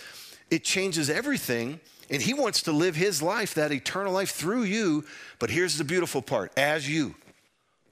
[0.49, 1.79] it changes everything.
[2.09, 5.05] And he wants to live his life, that eternal life, through you.
[5.37, 7.15] But here's the beautiful part as you.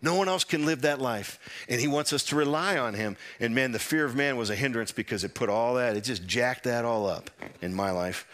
[0.01, 1.39] No one else can live that life.
[1.67, 3.17] And he wants us to rely on him.
[3.39, 6.03] And man, the fear of man was a hindrance because it put all that, it
[6.03, 7.29] just jacked that all up
[7.61, 8.27] in my life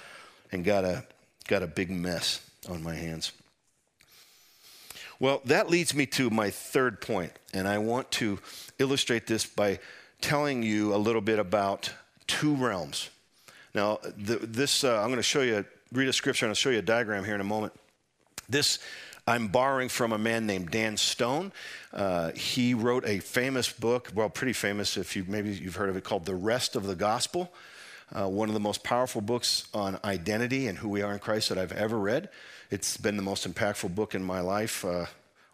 [0.51, 1.05] and got a,
[1.47, 3.31] got a big mess on my hands.
[5.19, 8.39] Well, that leads me to my third point, and I want to
[8.77, 9.79] illustrate this by
[10.19, 11.91] telling you a little bit about
[12.27, 13.09] two realms.
[13.73, 15.63] Now, the, this uh, I'm going to show you,
[15.93, 17.73] read a scripture, and I'll show you a diagram here in a moment.
[18.49, 18.79] This
[19.25, 21.53] I'm borrowing from a man named Dan Stone.
[21.93, 25.95] Uh, he wrote a famous book, well, pretty famous if you maybe you've heard of
[25.95, 27.53] it, called The Rest of the Gospel.
[28.11, 31.49] Uh, one of the most powerful books on identity and who we are in Christ
[31.49, 32.29] that I've ever read.
[32.69, 35.05] It's been the most impactful book in my life uh,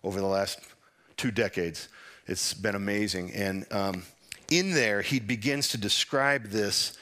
[0.03, 0.59] over the last
[1.15, 1.89] two decades.
[2.27, 3.31] It's been amazing.
[3.33, 4.03] And um,
[4.49, 6.97] in there, he begins to describe this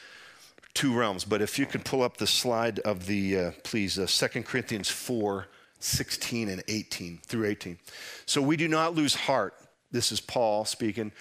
[0.78, 1.24] two realms.
[1.24, 4.88] But if you could pull up the slide of the, uh, please, uh, 2 Corinthians
[4.88, 5.48] 4
[5.80, 7.78] 16 and 18 through 18.
[8.26, 9.54] So we do not lose heart.
[9.90, 11.12] This is Paul speaking.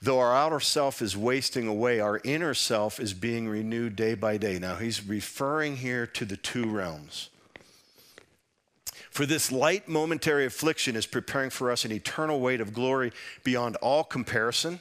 [0.00, 4.36] Though our outer self is wasting away, our inner self is being renewed day by
[4.36, 4.58] day.
[4.58, 7.28] Now, he's referring here to the two realms.
[9.10, 13.12] For this light momentary affliction is preparing for us an eternal weight of glory
[13.44, 14.80] beyond all comparison.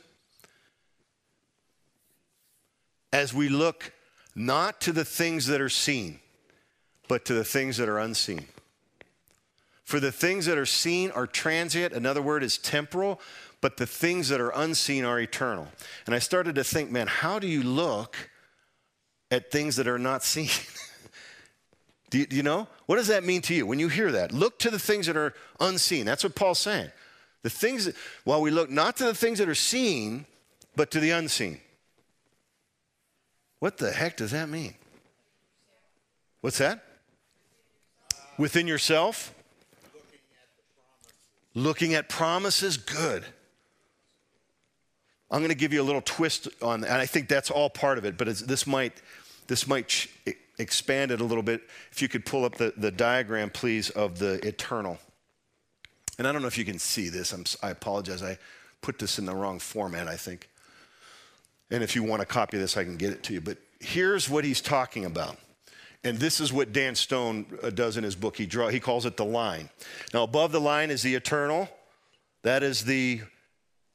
[3.14, 3.94] As we look
[4.36, 6.20] not to the things that are seen,
[7.08, 8.46] but to the things that are unseen.
[9.84, 13.20] For the things that are seen are transient, another word is temporal,
[13.60, 15.68] but the things that are unseen are eternal.
[16.06, 18.16] And I started to think, man, how do you look
[19.30, 20.50] at things that are not seen?
[22.10, 22.68] Do you, do you, know?
[22.88, 24.34] What does that mean to you when you hear that?
[24.34, 26.06] Look to the things that are unseen.
[26.06, 26.92] That's what Paul's saying.
[27.42, 27.96] The things, that,
[28.26, 30.26] while we look not to the things that are seen,
[30.76, 31.62] but to the unseen.
[33.62, 34.74] What the heck does that mean?
[36.42, 36.84] What's that?
[38.40, 39.36] Within yourself?
[41.54, 43.24] Looking at promises, good.
[45.30, 48.00] I'm going to give you a little twist on, and I think that's all part
[48.00, 48.18] of it.
[48.18, 49.00] But this might,
[49.46, 50.08] this might
[50.58, 51.62] expand it a little bit.
[51.92, 54.98] If you could pull up the, the diagram, please, of the eternal.
[56.18, 57.32] And I don't know if you can see this.
[57.32, 58.24] I'm, I apologize.
[58.24, 58.40] I
[58.82, 60.50] put this in the wrong format, I think.
[61.72, 63.42] And if you want to copy this, I can get it to you.
[63.42, 65.38] But here's what he's talking about.
[66.04, 68.36] And this is what Dan Stone uh, does in his book.
[68.36, 69.70] He, draw, he calls it the line.
[70.14, 71.70] Now, above the line is the eternal,
[72.44, 73.22] that is the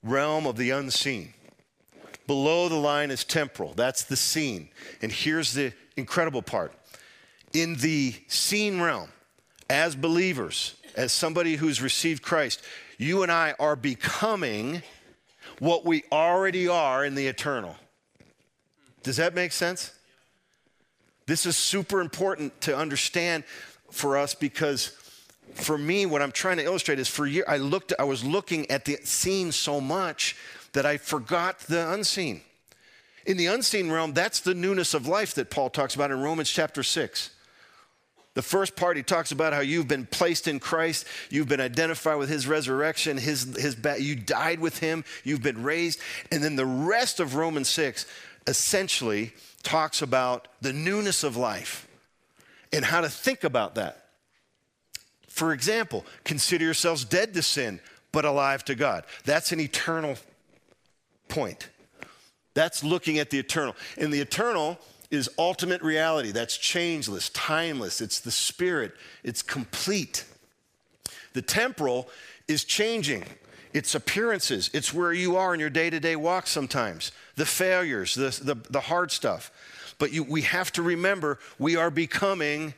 [0.02, 1.34] realm of the unseen.
[2.26, 4.68] Below the line is temporal, that's the seen.
[5.02, 6.72] And here's the incredible part.
[7.52, 9.08] In the seen realm,
[9.68, 12.62] as believers, as somebody who's received Christ,
[12.98, 14.82] you and I are becoming
[15.58, 17.76] what we already are in the eternal.
[19.02, 19.92] Does that make sense?
[21.26, 23.44] This is super important to understand
[23.90, 24.92] for us because
[25.54, 28.70] for me what I'm trying to illustrate is for years I looked I was looking
[28.70, 30.36] at the seen so much
[30.72, 32.42] that I forgot the unseen.
[33.24, 36.50] In the unseen realm, that's the newness of life that Paul talks about in Romans
[36.50, 37.30] chapter 6.
[38.36, 42.18] The first part, he talks about how you've been placed in Christ, you've been identified
[42.18, 46.00] with his resurrection, his, his, you died with him, you've been raised.
[46.30, 48.04] And then the rest of Romans 6
[48.46, 51.88] essentially talks about the newness of life
[52.74, 54.10] and how to think about that.
[55.28, 57.80] For example, consider yourselves dead to sin,
[58.12, 59.04] but alive to God.
[59.24, 60.16] That's an eternal
[61.28, 61.70] point.
[62.52, 63.74] That's looking at the eternal.
[63.96, 64.78] And the eternal
[65.10, 66.32] is ultimate reality.
[66.32, 68.00] That's changeless, timeless.
[68.00, 68.92] It's the spirit,
[69.22, 70.24] it's complete.
[71.32, 72.08] The temporal
[72.48, 73.24] is changing.
[73.72, 74.70] It's appearances.
[74.72, 78.54] It's where you are in your day to day walk sometimes, the failures, the, the,
[78.70, 79.50] the hard stuff.
[79.98, 82.74] But you, we have to remember we are becoming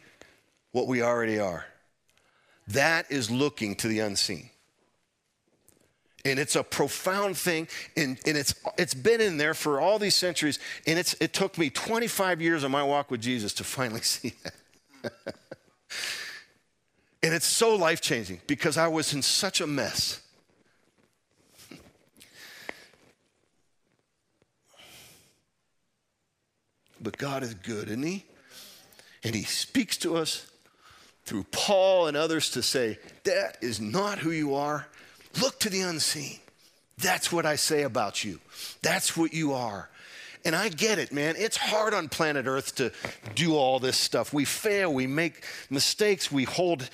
[0.73, 1.67] what we already are.
[2.67, 4.51] That is looking to the unseen
[6.29, 10.14] and it's a profound thing and, and it's, it's been in there for all these
[10.14, 14.01] centuries and it's, it took me 25 years of my walk with jesus to finally
[14.01, 14.55] see that.
[17.21, 20.21] And it's so life-changing because i was in such a mess.
[27.01, 28.25] But god is good isn't he?
[29.25, 30.47] And he speaks to us
[31.25, 34.87] through paul and others to say that is not who you are
[35.41, 36.38] Look to the unseen.
[36.99, 38.41] That's what I say about you.
[38.83, 39.88] That's what you are.
[40.45, 41.35] And I get it, man.
[41.37, 42.93] It's hard on planet Earth to
[43.35, 44.33] do all this stuff.
[44.33, 46.88] We fail, we make mistakes, we hold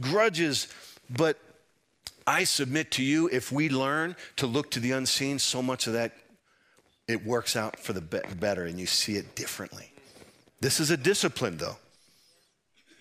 [0.00, 0.68] grudges.
[1.08, 1.38] But
[2.26, 5.94] I submit to you, if we learn to look to the unseen, so much of
[5.94, 6.12] that,
[7.08, 9.92] it works out for the be- better and you see it differently.
[10.60, 11.78] This is a discipline, though.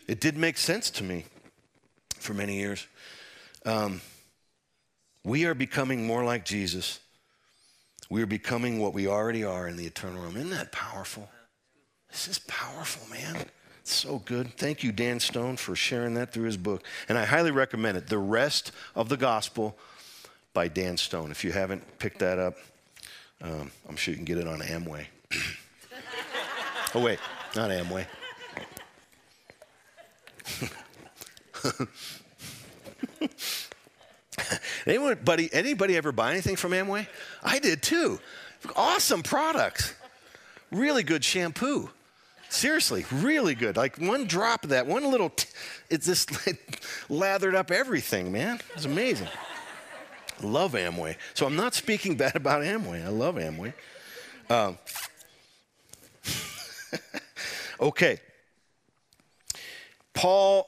[0.07, 1.25] It did make sense to me
[2.17, 2.87] for many years.
[3.65, 4.01] Um,
[5.23, 6.99] we are becoming more like Jesus.
[8.09, 10.37] We are becoming what we already are in the eternal realm.
[10.37, 11.29] Isn't that powerful?
[12.09, 13.45] This is powerful, man.
[13.81, 14.55] It's so good.
[14.57, 16.83] Thank you, Dan Stone, for sharing that through his book.
[17.07, 18.07] And I highly recommend it.
[18.07, 19.77] The Rest of the Gospel
[20.53, 21.31] by Dan Stone.
[21.31, 22.55] If you haven't picked that up,
[23.41, 25.05] um, I'm sure you can get it on Amway.
[26.95, 27.19] oh, wait,
[27.55, 28.05] not Amway.
[34.85, 37.07] Anybody, anybody ever buy anything from Amway?
[37.43, 38.19] I did too.
[38.75, 39.93] Awesome products.
[40.71, 41.89] Really good shampoo.
[42.49, 43.77] Seriously, really good.
[43.77, 45.47] Like one drop of that, one little, t-
[45.89, 46.31] it just
[47.09, 48.59] lathered up everything, man.
[48.75, 49.27] It's amazing.
[50.41, 51.15] love Amway.
[51.35, 53.05] So I'm not speaking bad about Amway.
[53.05, 53.73] I love Amway.
[54.49, 54.79] Um,
[57.79, 58.19] okay.
[60.13, 60.67] Paul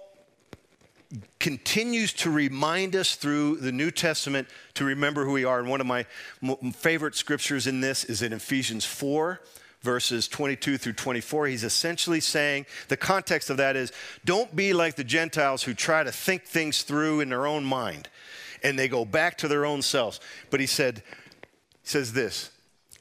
[1.41, 5.59] continues to remind us through the New Testament to remember who we are.
[5.59, 6.05] And one of my
[6.75, 9.41] favorite scriptures in this is in Ephesians 4,
[9.81, 11.47] verses 22 through 24.
[11.47, 13.91] He's essentially saying the context of that is
[14.23, 18.07] don't be like the Gentiles who try to think things through in their own mind
[18.63, 20.19] and they go back to their own selves.
[20.51, 21.01] But he said,
[21.39, 22.51] he says this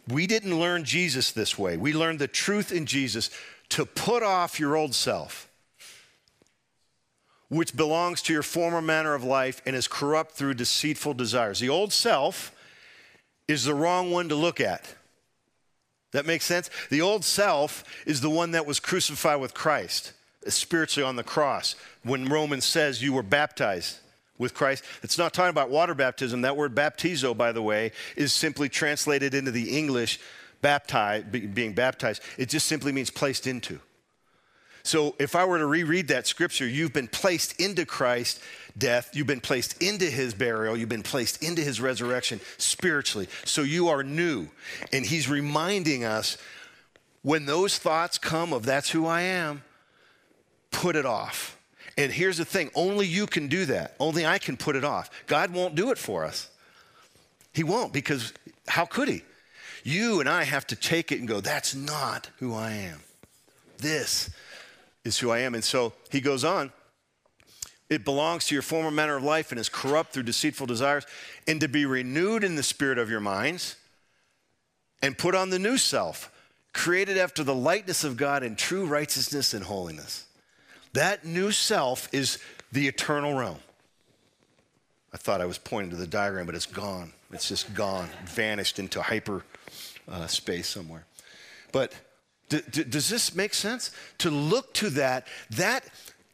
[0.09, 1.77] We didn't learn Jesus this way.
[1.77, 3.29] We learned the truth in Jesus
[3.69, 5.50] to put off your old self
[7.51, 11.59] which belongs to your former manner of life and is corrupt through deceitful desires.
[11.59, 12.55] The old self
[13.49, 14.95] is the wrong one to look at.
[16.13, 16.71] That makes sense?
[16.91, 20.13] The old self is the one that was crucified with Christ,
[20.47, 21.75] spiritually on the cross.
[22.05, 23.99] When Romans says you were baptized
[24.39, 26.43] with Christ, it's not talking about water baptism.
[26.43, 30.21] That word baptizo, by the way, is simply translated into the English
[30.63, 32.23] baptize, being baptized.
[32.39, 33.81] It just simply means placed into.
[34.83, 38.41] So if I were to reread that scripture, you've been placed into Christ's
[38.77, 43.29] death, you've been placed into his burial, you've been placed into his resurrection spiritually.
[43.45, 44.49] So you are new.
[44.93, 46.39] And he's reminding us
[47.23, 49.63] when those thoughts come of that's who I am,
[50.71, 51.59] put it off.
[51.99, 53.95] And here's the thing only you can do that.
[54.01, 55.11] Only I can put it off.
[55.27, 56.49] God won't do it for us.
[57.53, 58.33] He won't because
[58.69, 59.23] how could he?
[59.83, 63.01] You and I have to take it and go, that's not who I am.
[63.79, 64.31] This
[65.05, 65.55] is who I am.
[65.55, 66.73] And so he goes on.
[67.89, 71.07] It belongs to your former manner of life and is corrupt through deceitful desires,
[71.49, 73.77] and to be renewed in the spirit of your minds
[75.03, 76.31] and put on the new self,
[76.73, 80.27] created after the likeness of God in true righteousness and holiness.
[80.93, 82.39] That new self is
[82.71, 83.59] the eternal realm.
[85.13, 87.13] I thought I was pointing to the diagram, but it's gone.
[87.33, 89.45] It's just gone, vanished into hyper
[90.09, 91.07] uh, space somewhere.
[91.73, 91.93] But
[92.51, 93.93] D- d- does this make sense?
[94.19, 95.85] To look to that, that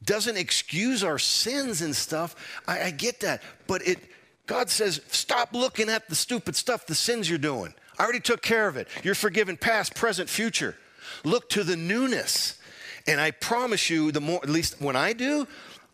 [0.04, 2.34] doesn't excuse our sins and stuff.
[2.66, 3.42] I, I get that.
[3.66, 3.98] But it,
[4.46, 7.74] God says, stop looking at the stupid stuff, the sins you're doing.
[7.98, 8.88] I already took care of it.
[9.04, 10.76] You're forgiven past, present, future.
[11.22, 12.58] Look to the newness.
[13.06, 15.46] And I promise you, the more, at least when I do,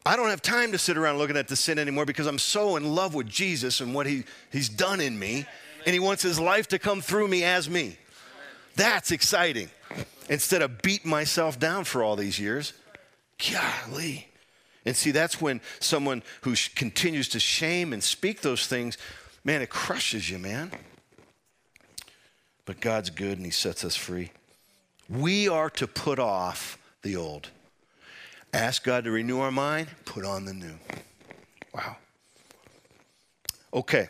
[0.07, 2.77] I don't have time to sit around looking at the sin anymore because I'm so
[2.77, 5.47] in love with Jesus and what he, he's done in me.
[5.85, 7.97] And he wants his life to come through me as me.
[8.77, 9.69] That's exciting
[10.29, 12.73] instead of beating myself down for all these years.
[13.51, 14.29] Golly.
[14.85, 18.99] And see, that's when someone who sh- continues to shame and speak those things,
[19.45, 20.73] man, it crushes you, man.
[22.65, 24.31] But God's good and He sets us free.
[25.09, 27.51] We are to put off the old.
[28.53, 30.75] Ask God to renew our mind, put on the new.
[31.75, 31.97] Wow.
[33.73, 34.09] Okay.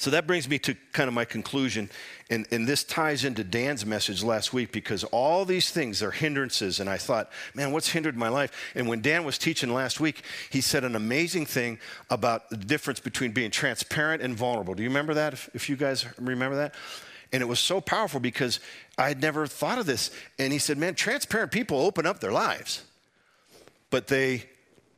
[0.00, 1.90] So that brings me to kind of my conclusion.
[2.30, 6.80] And, and this ties into Dan's message last week because all these things are hindrances.
[6.80, 8.50] And I thought, man, what's hindered my life?
[8.74, 11.78] And when Dan was teaching last week, he said an amazing thing
[12.08, 14.72] about the difference between being transparent and vulnerable.
[14.72, 15.34] Do you remember that?
[15.34, 16.74] If, if you guys remember that?
[17.30, 18.58] And it was so powerful because
[18.96, 20.12] I had never thought of this.
[20.38, 22.84] And he said, man, transparent people open up their lives,
[23.90, 24.46] but they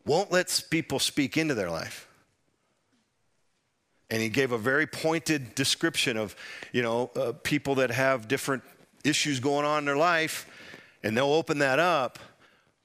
[0.06, 2.06] won't let people speak into their life
[4.12, 6.36] and he gave a very pointed description of
[6.70, 8.62] you know uh, people that have different
[9.02, 10.46] issues going on in their life
[11.02, 12.18] and they'll open that up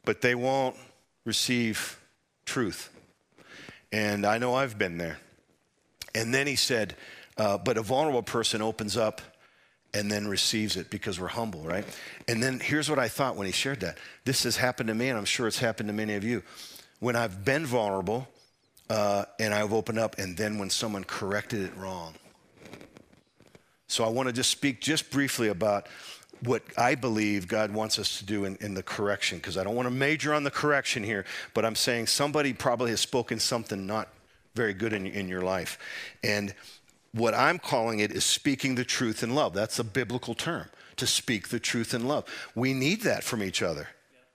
[0.05, 0.75] but they won't
[1.25, 1.99] receive
[2.45, 2.89] truth
[3.91, 5.19] and i know i've been there
[6.15, 6.95] and then he said
[7.37, 9.21] uh, but a vulnerable person opens up
[9.93, 11.85] and then receives it because we're humble, right?
[12.27, 13.97] And then here's what I thought when he shared that.
[14.25, 16.43] This has happened to me, and I'm sure it's happened to many of you.
[16.99, 18.27] When I've been vulnerable
[18.89, 22.13] uh, and I've opened up, and then when someone corrected it wrong.
[23.87, 25.87] So I want to just speak just briefly about
[26.43, 29.75] what I believe God wants us to do in, in the correction, because I don't
[29.75, 33.87] want to major on the correction here, but I'm saying somebody probably has spoken something
[33.87, 34.09] not
[34.53, 35.79] very good in, in your life.
[36.23, 36.53] And
[37.11, 39.53] what I'm calling it is speaking the truth in love.
[39.53, 40.67] That's a biblical term,
[40.97, 42.25] to speak the truth in love.
[42.53, 43.87] We need that from each other,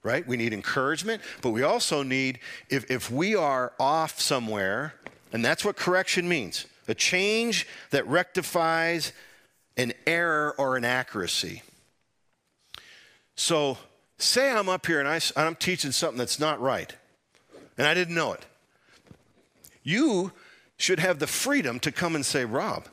[0.03, 0.27] right?
[0.27, 4.95] We need encouragement, but we also need, if, if we are off somewhere,
[5.33, 9.13] and that's what correction means a change that rectifies
[9.77, 11.63] an error or an accuracy.
[13.37, 13.79] So,
[14.19, 16.93] say I'm up here and, I, and I'm teaching something that's not right,
[17.79, 18.45] and I didn't know it.
[19.85, 20.33] You
[20.77, 22.89] should have the freedom to come and say, Rob,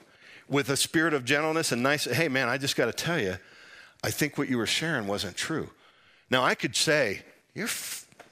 [0.47, 3.37] with a spirit of gentleness and nice, hey man, I just got to tell you,
[4.03, 5.69] I think what you were sharing wasn't true.
[6.29, 7.21] Now I could say,
[7.53, 7.69] you're,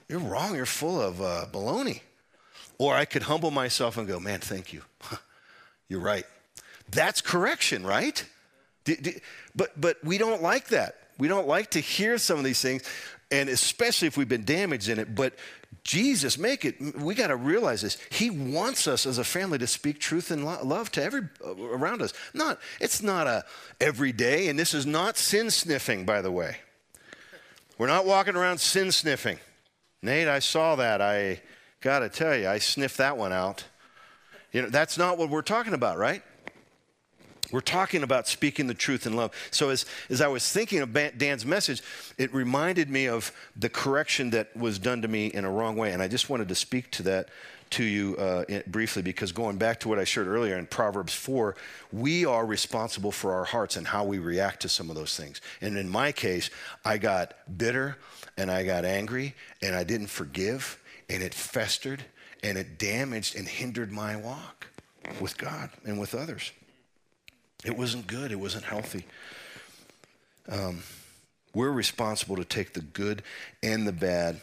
[0.08, 2.02] you're wrong, you're full of uh, baloney.
[2.78, 4.84] Or I could humble myself and go, man, thank you.
[5.90, 6.26] you're right.
[6.90, 8.24] That's correction, right?
[9.56, 10.96] But, but we don't like that.
[11.18, 12.84] We don't like to hear some of these things,
[13.32, 15.16] and especially if we've been damaged in it.
[15.16, 15.34] But
[15.84, 17.98] Jesus, make it, we got to realize this.
[18.12, 22.14] He wants us as a family to speak truth and love to every around us.
[22.34, 23.46] Not, it's not a
[23.82, 26.58] every day, and this is not sin sniffing, by the way.
[27.78, 29.38] We're not walking around sin sniffing.
[30.02, 31.02] Nate, I saw that.
[31.02, 31.42] I
[31.82, 33.64] got to tell you, I sniffed that one out.
[34.52, 36.24] You know, that's not what we're talking about, right?
[37.52, 39.32] We're talking about speaking the truth in love.
[39.52, 41.82] So, as, as I was thinking of Dan's message,
[42.18, 45.94] it reminded me of the correction that was done to me in a wrong way.
[45.94, 47.30] And I just wanted to speak to that
[47.72, 51.56] to you uh, briefly because going back to what I shared earlier in Proverbs 4,
[51.92, 55.42] we are responsible for our hearts and how we react to some of those things.
[55.62, 56.50] And in my case,
[56.86, 57.98] I got bitter
[58.38, 62.04] and I got angry and I didn't forgive and it festered
[62.44, 64.68] and it damaged and hindered my walk
[65.20, 66.52] with God and with others.
[67.66, 69.06] It wasn't good, it wasn't healthy.
[70.50, 70.84] Um,
[71.54, 73.24] we're responsible to take the good
[73.64, 74.42] and the bad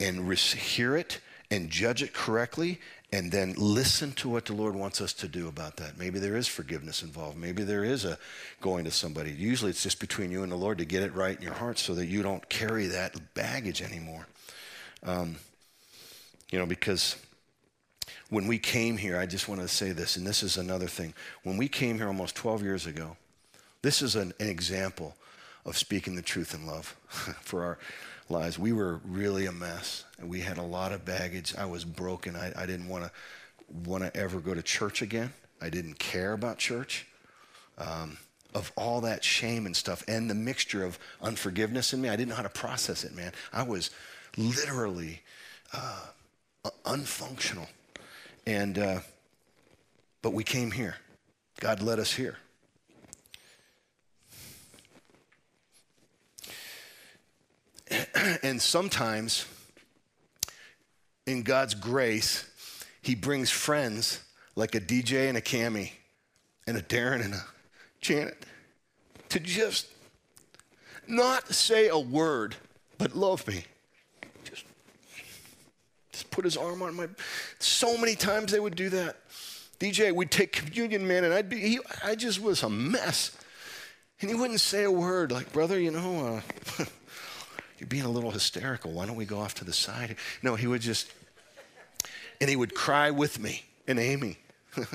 [0.00, 1.18] and hear it
[1.50, 2.78] and judge it correctly
[3.10, 5.98] and then listen to what the Lord wants us to do about that.
[5.98, 7.38] Maybe there is forgiveness involved.
[7.38, 8.18] Maybe there is a
[8.60, 9.32] going to somebody.
[9.32, 11.78] Usually it's just between you and the Lord to get it right in your heart
[11.78, 14.26] so that you don't carry that baggage anymore.
[15.02, 15.36] Um,
[16.50, 17.16] you know, because
[18.28, 21.14] when we came here, I just want to say this, and this is another thing.
[21.44, 23.16] When we came here almost 12 years ago,
[23.80, 25.16] this is an, an example
[25.64, 26.86] of speaking the truth in love
[27.40, 27.78] for our
[28.30, 28.58] lives.
[28.58, 31.54] We were really a mess, and we had a lot of baggage.
[31.56, 32.36] I was broken.
[32.36, 33.10] I, I didn't want to
[33.84, 35.32] want to ever go to church again.
[35.60, 37.06] I didn't care about church.
[37.76, 38.18] Um,
[38.54, 42.30] of all that shame and stuff, and the mixture of unforgiveness in me, I didn't
[42.30, 43.32] know how to process it, man.
[43.52, 43.90] I was
[44.36, 45.20] literally
[45.72, 46.06] uh,
[46.84, 47.68] unfunctional.
[48.46, 49.00] And, uh,
[50.22, 50.96] but we came here.
[51.60, 52.38] God led us here.
[58.42, 59.46] and sometimes,
[61.26, 62.48] in God's grace,
[63.02, 64.20] He brings friends
[64.56, 65.92] like a DJ and a Cami
[66.66, 67.44] and a Darren and a
[68.00, 68.44] Janet
[69.28, 69.88] to just
[71.06, 72.56] not say a word,
[72.98, 73.64] but love me.
[76.12, 77.06] Just put his arm on my.
[77.58, 79.16] So many times they would do that.
[79.78, 83.36] DJ, we'd take communion, man, and I'd be, he, I just was a mess.
[84.20, 86.42] And he wouldn't say a word, like, brother, you know,
[86.80, 86.84] uh,
[87.78, 88.92] you're being a little hysterical.
[88.92, 90.16] Why don't we go off to the side?
[90.42, 91.12] No, he would just,
[92.40, 94.38] and he would cry with me and Amy.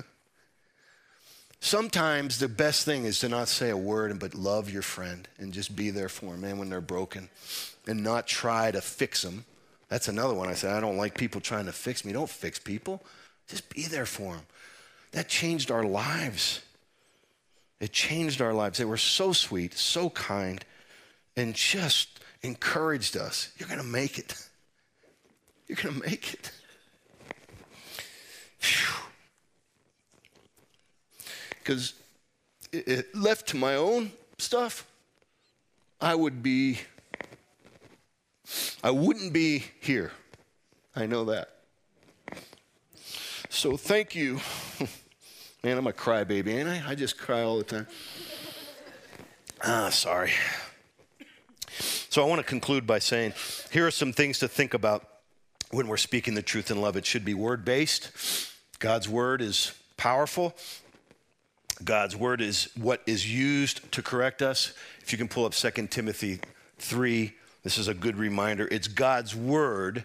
[1.59, 5.27] Sometimes the best thing is to not say a word, and but love your friend
[5.37, 7.29] and just be there for them, man, when they're broken
[7.87, 9.45] and not try to fix them
[9.93, 10.49] that's another one.
[10.49, 12.13] I said, I don't like people trying to fix me.
[12.13, 13.03] Don't fix people.
[13.47, 14.43] Just be there for them.
[15.11, 16.61] That changed our lives.
[17.79, 18.79] It changed our lives.
[18.79, 20.65] They were so sweet, so kind,
[21.37, 23.51] and just encouraged us.
[23.57, 24.35] You're going to make it.
[25.67, 26.51] You're going to make it.
[31.59, 31.93] Because
[33.13, 34.85] left to my own stuff,
[36.01, 36.79] I would be
[38.83, 40.11] I wouldn't be here.
[40.95, 41.49] I know that.
[43.49, 44.41] So thank you.
[45.63, 46.83] Man, I'm a crybaby, ain't I?
[46.85, 47.87] I just cry all the time.
[49.63, 50.31] Ah, sorry.
[52.13, 53.33] So I want to conclude by saying
[53.71, 55.03] here are some things to think about
[55.71, 56.95] when we're speaking the truth in love.
[56.95, 58.11] It should be word based.
[58.77, 60.53] God's word is powerful.
[61.83, 64.73] God's word is what is used to correct us.
[65.01, 66.39] If you can pull up 2 Timothy
[66.77, 67.33] 3,
[67.63, 68.67] this is a good reminder.
[68.69, 70.03] It's God's word.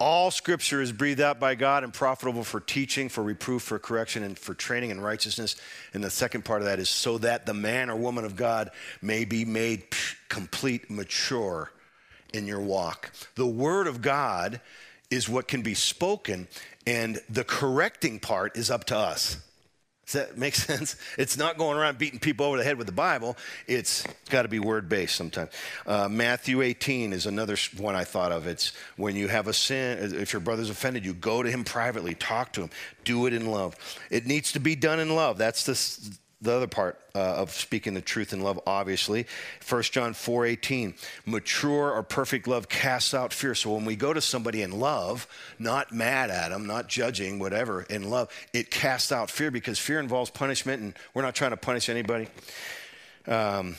[0.00, 4.24] All scripture is breathed out by God and profitable for teaching, for reproof, for correction,
[4.24, 5.56] and for training in righteousness.
[5.94, 8.70] And the second part of that is so that the man or woman of God
[9.00, 9.84] may be made
[10.28, 11.70] complete, mature
[12.32, 13.12] in your walk.
[13.36, 14.60] The word of God
[15.10, 16.48] is what can be spoken,
[16.86, 19.38] and the correcting part is up to us.
[20.06, 20.96] Does that make sense?
[21.18, 23.36] It's not going around beating people over the head with the Bible.
[23.66, 25.50] It's got to be word based sometimes.
[25.86, 28.46] Uh, Matthew 18 is another one I thought of.
[28.46, 32.14] It's when you have a sin, if your brother's offended you, go to him privately,
[32.14, 32.70] talk to him,
[33.04, 33.76] do it in love.
[34.10, 35.38] It needs to be done in love.
[35.38, 39.26] That's the, the other part uh, of speaking the truth in love obviously.
[39.66, 40.94] 1 john 4 18
[41.26, 43.54] mature or perfect love casts out fear.
[43.54, 45.26] So when we go to somebody in love
[45.58, 50.00] not mad at them not judging whatever in love it casts out fear because fear
[50.00, 52.28] involves punishment and we're not trying to punish anybody.
[53.26, 53.76] Um,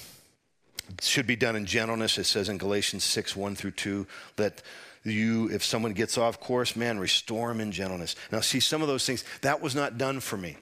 [1.01, 2.18] should be done in gentleness.
[2.18, 4.62] It says in galatians 6 1 through 2 that
[5.03, 8.16] you if someone gets off course man restore them in gentleness.
[8.32, 10.58] Now see some of those things that was not done for me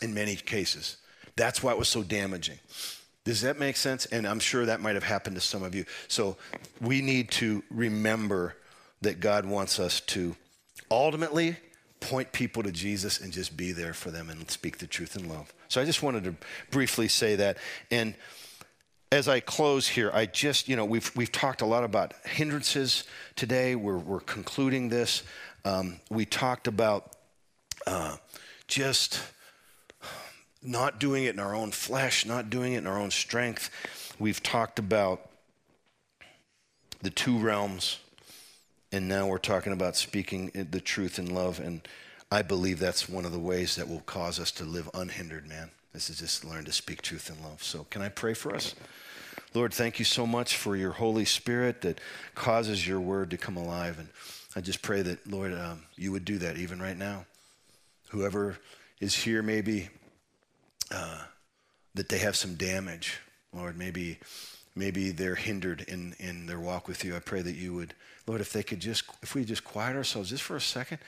[0.00, 0.96] in many cases
[1.38, 2.58] that's why it was so damaging.
[3.24, 4.06] Does that make sense?
[4.06, 5.84] And I'm sure that might have happened to some of you.
[6.08, 6.36] So
[6.80, 8.56] we need to remember
[9.02, 10.34] that God wants us to
[10.90, 11.56] ultimately
[12.00, 15.28] point people to Jesus and just be there for them and speak the truth in
[15.28, 15.52] love.
[15.68, 16.34] So I just wanted to
[16.70, 17.58] briefly say that.
[17.90, 18.14] And
[19.10, 23.04] as I close here, I just, you know, we've, we've talked a lot about hindrances
[23.36, 23.74] today.
[23.74, 25.22] We're, we're concluding this.
[25.64, 27.16] Um, we talked about
[27.86, 28.16] uh,
[28.68, 29.20] just
[30.62, 33.70] not doing it in our own flesh, not doing it in our own strength.
[34.18, 35.28] We've talked about
[37.02, 37.98] the two realms,
[38.90, 41.60] and now we're talking about speaking the truth in love.
[41.60, 41.86] And
[42.30, 45.70] I believe that's one of the ways that will cause us to live unhindered, man.
[45.92, 47.62] This is just learn to speak truth in love.
[47.62, 48.74] So, can I pray for us?
[49.54, 52.00] Lord, thank you so much for your Holy Spirit that
[52.34, 53.98] causes your word to come alive.
[53.98, 54.08] And
[54.54, 57.24] I just pray that, Lord, um, you would do that even right now.
[58.10, 58.58] Whoever
[59.00, 59.88] is here, maybe
[60.90, 61.22] uh,
[61.94, 63.18] that they have some damage,
[63.52, 63.76] Lord.
[63.76, 64.18] Maybe,
[64.74, 67.16] maybe they're hindered in, in their walk with you.
[67.16, 67.94] I pray that you would,
[68.26, 70.98] Lord, if they could just, if we just quiet ourselves just for a second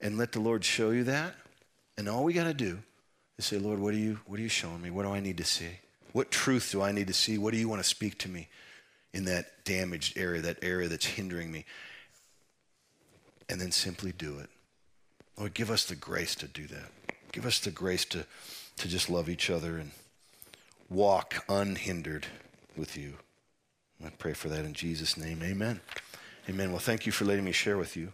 [0.00, 1.34] and let the Lord show you that.
[1.96, 2.78] And all we got to do
[3.38, 4.90] is say, Lord, what are you, what are you showing me?
[4.90, 5.80] What do I need to see?
[6.12, 7.38] What truth do I need to see?
[7.38, 8.48] What do you want to speak to me
[9.12, 11.64] in that damaged area, that area that's hindering me?
[13.48, 14.50] And then simply do it.
[15.36, 16.90] Lord, give us the grace to do that.
[17.32, 18.26] Give us the grace to
[18.78, 19.90] to just love each other and
[20.88, 22.26] walk unhindered
[22.76, 23.14] with you.
[24.04, 25.42] I pray for that in Jesus' name.
[25.42, 25.80] Amen.
[26.48, 26.70] Amen.
[26.70, 28.12] Well, thank you for letting me share with you.